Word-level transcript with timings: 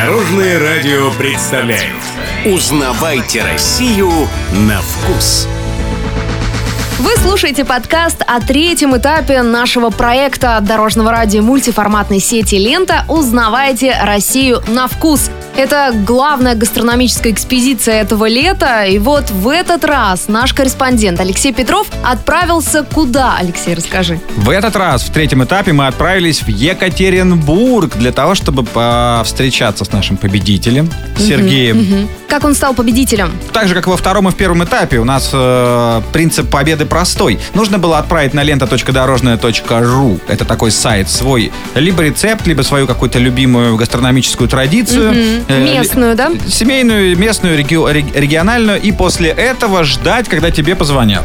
Дорожное 0.00 0.60
радио 0.60 1.10
представляет 1.18 1.96
Узнавайте 2.46 3.42
Россию 3.42 4.08
на 4.52 4.80
вкус. 4.80 5.48
Вы 6.98 7.10
слушаете 7.22 7.64
подкаст 7.64 8.24
о 8.26 8.40
третьем 8.40 8.96
этапе 8.96 9.42
нашего 9.42 9.90
проекта 9.90 10.58
дорожного 10.60 11.12
радио 11.12 11.42
мультиформатной 11.42 12.18
сети 12.18 12.56
«Лента». 12.56 13.04
Узнавайте 13.06 13.94
Россию 14.02 14.64
на 14.66 14.88
вкус. 14.88 15.30
Это 15.56 15.92
главная 15.92 16.56
гастрономическая 16.56 17.32
экспедиция 17.32 18.02
этого 18.02 18.28
лета. 18.28 18.84
И 18.84 18.98
вот 18.98 19.30
в 19.30 19.48
этот 19.48 19.84
раз 19.84 20.26
наш 20.26 20.52
корреспондент 20.52 21.20
Алексей 21.20 21.52
Петров 21.52 21.86
отправился 22.04 22.82
куда, 22.82 23.36
Алексей, 23.38 23.74
расскажи. 23.74 24.20
В 24.36 24.50
этот 24.50 24.74
раз, 24.74 25.02
в 25.02 25.12
третьем 25.12 25.44
этапе, 25.44 25.72
мы 25.72 25.86
отправились 25.86 26.42
в 26.42 26.48
Екатеринбург 26.48 27.96
для 27.96 28.10
того, 28.10 28.34
чтобы 28.34 28.66
встречаться 29.24 29.84
с 29.84 29.92
нашим 29.92 30.16
победителем 30.16 30.90
Сергеем. 31.16 31.78
Мгм. 31.78 32.08
Как 32.28 32.44
он 32.44 32.54
стал 32.54 32.74
победителем? 32.74 33.32
Так 33.52 33.68
же, 33.68 33.74
как 33.74 33.86
во 33.86 33.96
втором 33.96 34.28
и 34.28 34.30
в 34.30 34.36
первом 34.36 34.62
этапе, 34.62 34.98
у 34.98 35.04
нас 35.04 35.30
э, 35.32 36.02
принцип 36.12 36.48
победы 36.50 36.84
простой. 36.88 37.38
Нужно 37.54 37.78
было 37.78 37.98
отправить 37.98 38.34
на 38.34 38.42
лента.дорожная.ру, 38.42 40.20
это 40.28 40.44
такой 40.44 40.70
сайт, 40.70 41.08
свой 41.10 41.52
либо 41.74 42.02
рецепт, 42.02 42.46
либо 42.46 42.62
свою 42.62 42.86
какую-то 42.86 43.18
любимую 43.18 43.76
гастрономическую 43.76 44.48
традицию. 44.48 45.10
Мгм. 45.10 45.44
Э, 45.48 45.64
Местную, 45.78 46.14
да? 46.16 46.30
Семейную, 46.48 47.16
местную, 47.16 47.56
реги- 47.58 47.92
рег- 47.92 48.14
региональную. 48.14 48.80
И 48.80 48.92
после 48.92 49.30
этого 49.30 49.84
ждать, 49.84 50.28
когда 50.28 50.50
тебе 50.50 50.74
позвонят. 50.74 51.24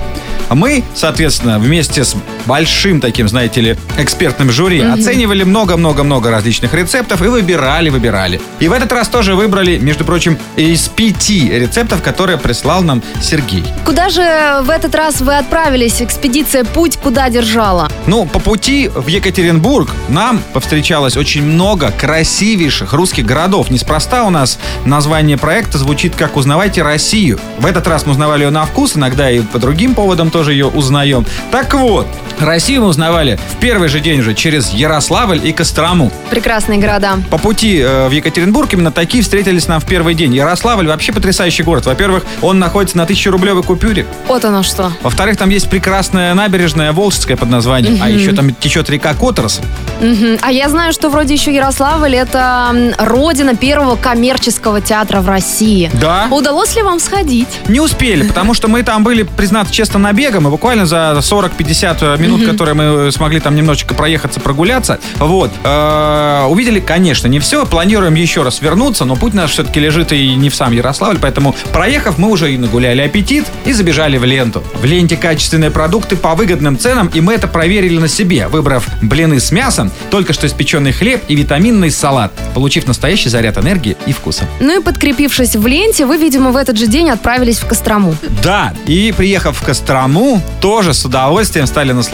А 0.49 0.55
мы, 0.55 0.83
соответственно, 0.93 1.57
вместе 1.57 2.03
с 2.03 2.15
большим 2.45 2.99
таким, 2.99 3.27
знаете 3.29 3.61
ли, 3.61 3.77
экспертным 3.97 4.51
жюри 4.51 4.81
оценивали 4.81 5.43
много-много-много 5.43 6.29
различных 6.29 6.73
рецептов 6.73 7.21
и 7.21 7.27
выбирали, 7.27 7.89
выбирали. 7.89 8.41
И 8.59 8.67
в 8.67 8.73
этот 8.73 8.91
раз 8.91 9.07
тоже 9.07 9.35
выбрали, 9.35 9.77
между 9.77 10.03
прочим, 10.03 10.37
из 10.57 10.89
пяти 10.89 11.49
рецептов, 11.49 12.01
которые 12.01 12.37
прислал 12.37 12.83
нам 12.83 13.01
Сергей. 13.21 13.63
Куда 13.85 14.09
же 14.09 14.21
в 14.63 14.69
этот 14.69 14.93
раз 14.95 15.21
вы 15.21 15.37
отправились? 15.37 15.52
Экспедиция 15.53 16.63
«Путь 16.63 16.97
куда 16.97 17.29
держала?» 17.29 17.87
Ну, 18.07 18.25
по 18.25 18.39
пути 18.39 18.87
в 18.87 19.05
Екатеринбург 19.05 19.91
нам 20.09 20.41
повстречалось 20.51 21.15
очень 21.15 21.43
много 21.43 21.91
красивейших 21.91 22.91
русских 22.93 23.27
городов. 23.27 23.69
Неспроста 23.69 24.23
у 24.23 24.31
нас 24.31 24.57
название 24.83 25.37
проекта 25.37 25.77
звучит 25.77 26.15
как 26.15 26.37
«Узнавайте 26.37 26.81
Россию». 26.81 27.39
В 27.59 27.67
этот 27.67 27.85
раз 27.87 28.07
мы 28.07 28.13
узнавали 28.13 28.45
ее 28.45 28.49
на 28.49 28.65
вкус, 28.65 28.97
иногда 28.97 29.29
и 29.29 29.41
по 29.41 29.59
другим 29.59 29.93
поводам 29.93 30.31
тоже 30.31 30.53
ее 30.53 30.65
узнаем. 30.65 31.23
Так 31.51 31.75
вот, 31.75 32.07
Россию 32.39 32.81
мы 32.81 32.87
узнавали 32.87 33.39
в 33.51 33.59
первый 33.59 33.89
же 33.89 33.99
день 33.99 34.19
уже 34.19 34.33
через 34.33 34.71
Ярославль 34.71 35.39
и 35.43 35.51
Кострому. 35.51 36.11
Прекрасные 36.29 36.79
города. 36.79 37.17
По 37.29 37.37
пути 37.37 37.79
э, 37.79 38.07
в 38.07 38.11
Екатеринбург 38.11 38.73
именно 38.73 38.91
такие 38.91 39.23
встретились 39.23 39.67
нам 39.67 39.79
в 39.79 39.85
первый 39.85 40.15
день. 40.15 40.33
Ярославль 40.33 40.87
вообще 40.87 41.13
потрясающий 41.13 41.63
город. 41.63 41.85
Во-первых, 41.85 42.23
он 42.41 42.59
находится 42.59 42.97
на 42.97 43.03
1000-рублевой 43.03 43.63
купюре. 43.63 44.05
Вот 44.27 44.43
оно 44.45 44.63
что. 44.63 44.91
Во-вторых, 45.01 45.37
там 45.37 45.49
есть 45.49 45.69
прекрасная 45.69 46.33
набережная 46.33 46.91
Волжская 46.91 47.37
под 47.37 47.49
названием, 47.49 47.99
а 48.01 48.09
еще 48.09 48.33
там 48.33 48.53
течет 48.55 48.89
река 48.89 49.13
Которс. 49.13 49.61
Мгм. 50.01 50.37
А 50.41 50.51
я 50.51 50.69
знаю, 50.69 50.93
что 50.93 51.09
вроде 51.09 51.33
еще 51.33 51.53
Ярославль 51.53 52.15
это 52.15 52.93
родина 52.97 53.55
первого 53.55 53.95
коммерческого 53.95 54.81
театра 54.81 55.21
в 55.21 55.27
России. 55.27 55.89
Да. 55.93 56.27
Удалось 56.31 56.75
ли 56.75 56.81
вам 56.81 56.99
сходить? 56.99 57.47
Не 57.67 57.79
успели, 57.79 58.27
потому 58.27 58.53
что 58.53 58.67
мы 58.67 58.83
там 58.83 59.03
были, 59.03 59.23
признаться 59.23 59.73
честно, 59.73 59.99
набегом, 59.99 60.47
и 60.47 60.49
буквально 60.49 60.85
за 60.85 61.17
40-50 61.19 62.17
минут, 62.23 62.45
которые 62.45 62.73
мы 62.75 63.11
смогли 63.11 63.39
там 63.39 63.55
немножечко 63.55 63.93
проехаться, 63.93 64.39
прогуляться, 64.39 64.99
вот, 65.19 65.51
э, 65.63 66.45
увидели, 66.49 66.79
конечно, 66.79 67.27
не 67.27 67.39
все, 67.39 67.65
планируем 67.65 68.15
еще 68.15 68.43
раз 68.43 68.61
вернуться, 68.61 69.05
но 69.05 69.15
путь 69.15 69.33
наш 69.33 69.51
все-таки 69.51 69.79
лежит 69.79 70.11
и 70.11 70.35
не 70.35 70.49
в 70.49 70.55
сам 70.55 70.71
Ярославль, 70.73 71.17
поэтому, 71.21 71.55
проехав, 71.71 72.17
мы 72.17 72.29
уже 72.29 72.53
и 72.53 72.57
нагуляли 72.57 73.01
аппетит, 73.01 73.45
и 73.65 73.73
забежали 73.73 74.17
в 74.17 74.25
ленту. 74.25 74.63
В 74.81 74.85
ленте 74.85 75.17
качественные 75.17 75.71
продукты 75.71 76.15
по 76.15 76.35
выгодным 76.35 76.77
ценам, 76.77 77.07
и 77.13 77.21
мы 77.21 77.33
это 77.33 77.47
проверили 77.47 77.97
на 77.97 78.07
себе, 78.07 78.47
выбрав 78.47 78.87
блины 79.01 79.39
с 79.39 79.51
мясом, 79.51 79.91
только 80.09 80.33
что 80.33 80.47
испеченный 80.47 80.91
хлеб 80.91 81.21
и 81.27 81.35
витаминный 81.35 81.91
салат, 81.91 82.31
получив 82.53 82.87
настоящий 82.87 83.29
заряд 83.29 83.57
энергии 83.57 83.97
и 84.05 84.13
вкуса. 84.13 84.45
Ну 84.59 84.79
и 84.79 84.83
подкрепившись 84.83 85.55
в 85.55 85.67
ленте, 85.67 86.05
вы, 86.05 86.17
видимо, 86.17 86.51
в 86.51 86.57
этот 86.57 86.77
же 86.77 86.87
день 86.87 87.09
отправились 87.09 87.59
в 87.59 87.67
Кострому. 87.67 88.15
Да, 88.43 88.73
и 88.85 89.13
приехав 89.15 89.57
в 89.57 89.63
Кострому, 89.63 90.41
тоже 90.61 90.93
с 90.93 91.05
удовольствием 91.05 91.67
стали 91.67 91.91
наслаждаться 91.91 92.12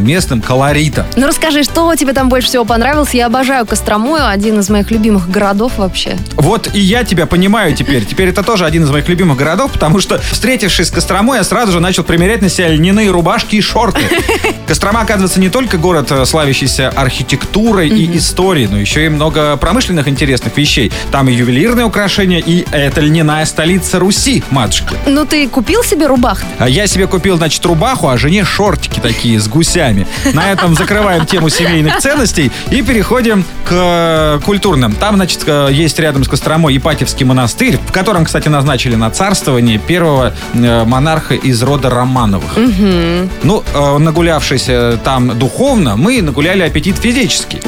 местным 0.00 0.40
колоритом. 0.40 1.06
Ну 1.16 1.26
расскажи, 1.26 1.62
что 1.62 1.94
тебе 1.94 2.12
там 2.12 2.28
больше 2.28 2.48
всего 2.48 2.64
понравилось? 2.64 3.14
Я 3.14 3.26
обожаю 3.26 3.66
Кострому, 3.66 4.16
один 4.16 4.60
из 4.60 4.70
моих 4.70 4.90
любимых 4.90 5.30
городов 5.30 5.72
вообще. 5.76 6.16
Вот 6.34 6.70
и 6.74 6.80
я 6.80 7.04
тебя 7.04 7.26
понимаю 7.26 7.74
теперь. 7.74 8.04
Теперь 8.04 8.28
это 8.28 8.42
тоже 8.42 8.64
один 8.64 8.84
из 8.84 8.90
моих 8.90 9.08
любимых 9.08 9.36
городов, 9.36 9.72
потому 9.72 10.00
что, 10.00 10.18
встретившись 10.18 10.88
с 10.88 10.90
Костромой, 10.90 11.38
я 11.38 11.44
сразу 11.44 11.72
же 11.72 11.80
начал 11.80 12.04
примерять 12.04 12.42
на 12.42 12.48
себя 12.48 12.68
льняные 12.68 13.10
рубашки 13.10 13.56
и 13.56 13.60
шорты. 13.60 14.00
Кострома, 14.66 15.00
оказывается, 15.02 15.40
не 15.40 15.50
только 15.50 15.78
город, 15.78 16.10
э, 16.10 16.24
славящийся 16.24 16.88
архитектурой 16.90 17.88
и 17.88 18.16
историей, 18.16 18.68
но 18.70 18.78
еще 18.78 19.06
и 19.06 19.08
много 19.08 19.56
промышленных 19.56 20.08
интересных 20.08 20.56
вещей. 20.56 20.92
Там 21.10 21.28
и 21.28 21.32
ювелирные 21.32 21.86
украшения, 21.86 22.40
и 22.40 22.64
это 22.72 23.00
льняная 23.00 23.44
столица 23.44 23.98
Руси, 23.98 24.42
матушка. 24.50 24.94
Ну 25.06 25.24
ты 25.26 25.48
купил 25.48 25.82
себе 25.82 26.06
рубах? 26.06 26.42
А 26.58 26.68
Я 26.68 26.86
себе 26.86 27.06
купил, 27.06 27.36
значит, 27.36 27.64
рубаху, 27.66 28.08
а 28.08 28.16
жене 28.16 28.44
шортики 28.44 29.00
такие 29.00 29.33
с 29.38 29.48
гусями. 29.48 30.06
На 30.32 30.50
этом 30.50 30.74
закрываем 30.74 31.26
тему 31.26 31.48
семейных 31.48 31.98
ценностей 31.98 32.50
и 32.70 32.82
переходим 32.82 33.44
к 33.64 33.70
э, 33.70 34.40
культурным. 34.44 34.92
Там, 34.94 35.16
значит, 35.16 35.42
э, 35.46 35.68
есть 35.72 35.98
рядом 35.98 36.24
с 36.24 36.28
Костромой 36.28 36.76
Ипатьевский 36.76 37.24
монастырь, 37.24 37.78
в 37.78 37.92
котором, 37.92 38.24
кстати, 38.24 38.48
назначили 38.48 38.94
на 38.94 39.10
царствование 39.10 39.78
первого 39.78 40.34
э, 40.52 40.84
монарха 40.84 41.34
из 41.34 41.62
рода 41.62 41.90
Романовых. 41.90 42.56
Ну, 42.56 43.64
э, 43.74 43.98
нагулявшись 43.98 44.68
там 45.02 45.38
духовно, 45.38 45.96
мы 45.96 46.22
нагуляли 46.22 46.62
аппетит 46.62 46.96
физически. 46.96 47.60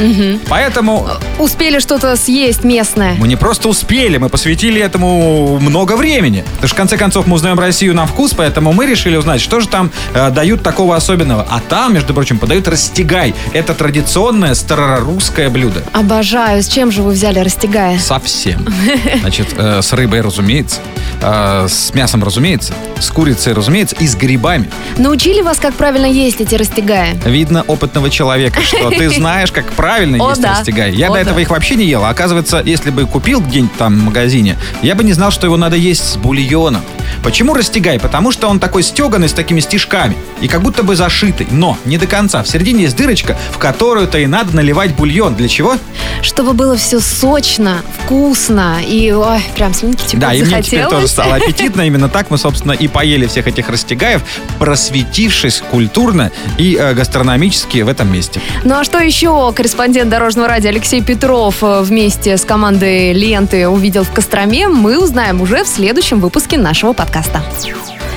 Поэтому 0.48 1.08
Успели 1.38 1.78
что-то 1.78 2.16
съесть 2.16 2.64
местное? 2.64 3.14
мы 3.18 3.28
не 3.28 3.36
просто 3.36 3.68
успели, 3.68 4.18
мы 4.18 4.28
посвятили 4.28 4.80
этому 4.80 5.58
много 5.58 5.96
времени. 5.96 6.44
Потому 6.54 6.68
что, 6.68 6.74
в 6.74 6.76
конце 6.76 6.96
концов, 6.96 7.26
мы 7.26 7.34
узнаем 7.36 7.58
Россию 7.58 7.94
на 7.94 8.06
вкус, 8.06 8.32
поэтому 8.34 8.72
мы 8.72 8.86
решили 8.86 9.16
узнать, 9.16 9.40
что 9.40 9.60
же 9.60 9.68
там 9.68 9.90
э, 10.14 10.30
дают 10.30 10.62
такого 10.62 10.96
особенного. 10.96 11.46
А 11.56 11.60
там, 11.70 11.94
между 11.94 12.12
прочим, 12.12 12.38
подают 12.38 12.68
растягай. 12.68 13.34
Это 13.54 13.72
традиционное 13.72 14.54
старорусское 14.54 15.48
блюдо. 15.48 15.82
Обожаю. 15.94 16.62
С 16.62 16.68
чем 16.68 16.92
же 16.92 17.00
вы 17.00 17.12
взяли 17.12 17.38
растягая? 17.38 17.98
Совсем. 17.98 18.68
Значит, 19.22 19.54
э, 19.56 19.80
с 19.80 19.90
рыбой, 19.94 20.20
разумеется, 20.20 20.80
э, 21.22 21.66
с 21.66 21.94
мясом, 21.94 22.22
разумеется, 22.22 22.74
с 23.00 23.08
курицей, 23.08 23.54
разумеется, 23.54 23.96
и 23.98 24.06
с 24.06 24.14
грибами. 24.16 24.68
Научили 24.98 25.40
вас, 25.40 25.56
как 25.56 25.72
правильно 25.72 26.04
есть 26.04 26.42
эти 26.42 26.56
растягая? 26.56 27.14
Видно 27.24 27.62
опытного 27.62 28.10
человека, 28.10 28.60
что 28.60 28.90
ты 28.90 29.08
знаешь, 29.16 29.50
как 29.50 29.72
правильно 29.72 30.16
есть 30.16 30.44
растягай. 30.44 30.92
Я 30.92 31.08
до 31.08 31.16
этого 31.16 31.38
их 31.38 31.48
вообще 31.48 31.76
не 31.76 31.86
ел. 31.86 32.04
А 32.04 32.10
оказывается, 32.10 32.60
если 32.62 32.90
бы 32.90 33.06
купил 33.06 33.40
где-нибудь 33.40 33.74
там 33.78 33.98
в 33.98 34.04
магазине, 34.04 34.58
я 34.82 34.94
бы 34.94 35.04
не 35.04 35.14
знал, 35.14 35.30
что 35.30 35.46
его 35.46 35.56
надо 35.56 35.76
есть 35.76 36.06
с 36.06 36.16
бульоном. 36.18 36.82
Почему 37.22 37.54
растягай? 37.54 37.98
Потому 37.98 38.32
что 38.32 38.48
он 38.48 38.60
такой 38.60 38.82
стеганый 38.82 39.28
с 39.28 39.32
такими 39.32 39.60
стежками 39.60 40.16
и 40.40 40.48
как 40.48 40.62
будто 40.62 40.82
бы 40.82 40.96
зашитый. 40.96 41.46
Но 41.50 41.78
не 41.84 41.98
до 41.98 42.06
конца. 42.06 42.42
В 42.42 42.48
середине 42.48 42.84
есть 42.84 42.96
дырочка, 42.96 43.36
в 43.52 43.58
которую-то 43.58 44.18
и 44.18 44.26
надо 44.26 44.54
наливать 44.54 44.94
бульон. 44.94 45.34
Для 45.34 45.48
чего? 45.48 45.76
Чтобы 46.22 46.52
было 46.52 46.76
все 46.76 47.00
сочно, 47.00 47.82
вкусно 47.98 48.78
и, 48.86 49.12
ой, 49.12 49.40
прям 49.54 49.74
слюнки 49.74 50.02
текут 50.04 50.20
Да, 50.20 50.34
и 50.34 50.42
мне 50.42 50.62
теперь 50.62 50.86
тоже 50.86 51.08
стало 51.08 51.34
аппетитно. 51.36 51.82
Именно 51.82 52.08
так 52.08 52.30
мы, 52.30 52.38
собственно, 52.38 52.72
и 52.72 52.88
поели 52.88 53.26
всех 53.26 53.46
этих 53.46 53.68
растягаев, 53.68 54.22
просветившись 54.58 55.62
культурно 55.70 56.30
и 56.58 56.76
э, 56.78 56.94
гастрономически 56.94 57.82
в 57.82 57.88
этом 57.88 58.12
месте. 58.12 58.40
Ну 58.64 58.76
а 58.76 58.84
что 58.84 58.98
еще 58.98 59.52
корреспондент 59.52 60.10
Дорожного 60.10 60.48
радио 60.48 60.70
Алексей 60.70 61.02
Петров 61.02 61.62
э, 61.62 61.80
вместе 61.82 62.36
с 62.36 62.44
командой 62.44 63.12
Ленты 63.12 63.68
увидел 63.68 64.04
в 64.04 64.10
Костроме, 64.10 64.68
мы 64.68 64.98
узнаем 65.02 65.40
уже 65.40 65.64
в 65.64 65.68
следующем 65.68 66.20
выпуске 66.20 66.58
нашего 66.58 66.92
подкаста. 66.96 67.42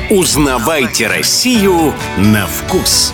Узнавайте 0.10 1.08
Россию 1.08 1.94
на 2.18 2.48
вкус. 2.48 3.14